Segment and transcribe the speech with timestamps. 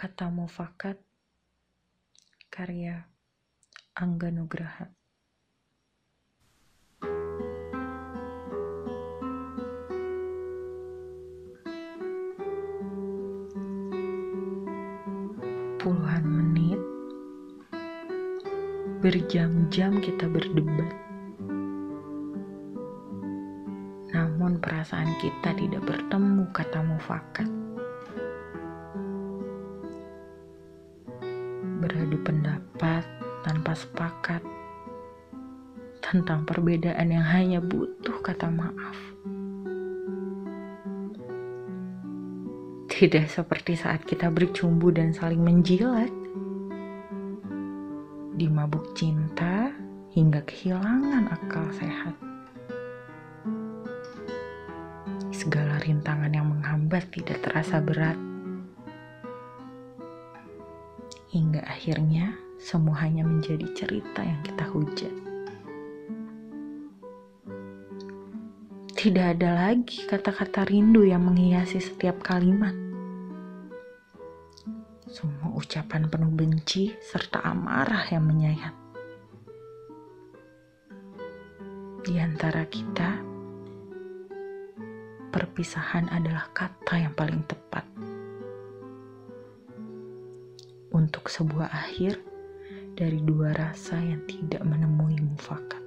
[0.00, 0.96] Kata Mufakat
[2.48, 3.04] Karya
[4.00, 4.88] Angga Nugraha.
[15.76, 16.80] Puluhan menit
[19.04, 20.96] Berjam-jam kita berdebat.
[24.16, 27.60] Namun perasaan kita tidak bertemu kata mufakat
[31.80, 33.02] beradu pendapat
[33.40, 34.44] tanpa sepakat
[36.04, 38.98] tentang perbedaan yang hanya butuh kata maaf.
[42.90, 46.12] Tidak seperti saat kita bercumbu dan saling menjilat.
[48.36, 49.72] Di mabuk cinta
[50.12, 52.12] hingga kehilangan akal sehat.
[55.32, 58.29] Segala rintangan yang menghambat tidak terasa berat
[61.30, 65.14] hingga akhirnya semua hanya menjadi cerita yang kita hujat.
[69.00, 72.76] Tidak ada lagi kata-kata rindu yang menghiasi setiap kalimat.
[75.08, 78.74] Semua ucapan penuh benci serta amarah yang menyayat.
[82.04, 83.24] Di antara kita,
[85.32, 87.99] perpisahan adalah kata yang paling tepat
[90.94, 92.20] untuk sebuah akhir
[92.94, 95.79] dari dua rasa yang tidak menemui mufakat.